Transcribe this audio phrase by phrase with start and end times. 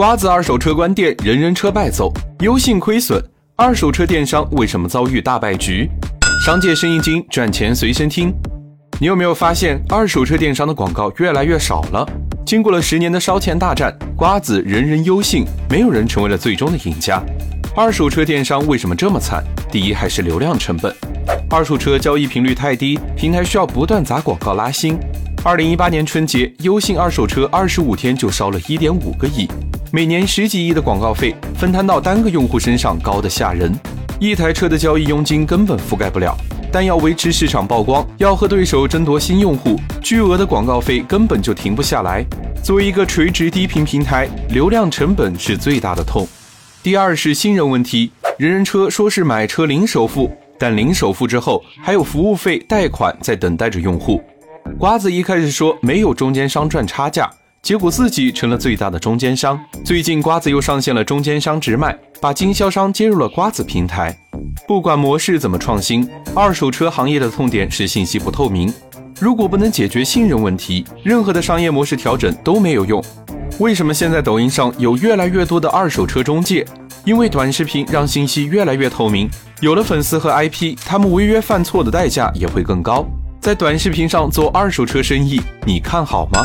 [0.00, 3.22] 瓜子二手车关店，人人车败走，优信亏损，
[3.54, 5.90] 二手车电商为什么遭遇大败局？
[6.46, 8.32] 商界生意经，赚钱随身听。
[8.98, 12.08] 你有没有发现，二手车电商的广告越来越少了？
[12.46, 17.22] 经过了十年的烧钱大战，瓜子人人优信，没有人成为了最终的赢家。
[17.76, 19.44] 二手车电商为什么这么惨？
[19.70, 20.96] 第一还是流量成本，
[21.50, 24.98] 二手车交易频率太低，平台需要不断砸广告拉新。
[25.42, 29.48] 二零一八年春节，优信二手车二十五天就烧了一点五个亿。
[29.90, 33.74] 每年十几亿的广告费分摊到单个用户身上，高的吓人。
[34.18, 36.36] 一台车的交易佣金根本覆盖不了，
[36.70, 42.22] 但要维持市场曝光，要和对手争夺新用户，巨额的广告费根本就停不下来。
[42.62, 46.28] 作为一个垂直低频平台，流量成本是最大的痛。
[46.82, 54.22] 第二是信任问题，人人车说是买车零首付，但零首付之后还有服务费、贷款在等待着用户。
[54.78, 57.30] 瓜子一开始说没有中间商赚差价。
[57.62, 59.60] 结果自己成了最大的中间商。
[59.84, 64.16] 最近瓜子又上线了中间商直卖，把经销商接入了瓜子平台。
[64.66, 68.72] 不管模式怎么创新，二手车行业的痛点是信息不透明。
[69.20, 73.04] 如果不能解决信任问题，任何的商业模式调整都没有用。
[73.58, 76.66] 为什么现在抖音上有越来越多的二手车中介？
[77.04, 79.28] 因为短视频让信息越来越透明，
[79.60, 83.06] 有了粉丝和 IP，他们违约犯错的代价也会更高。
[83.40, 86.44] 在短视频上做二手车生意，你看好吗？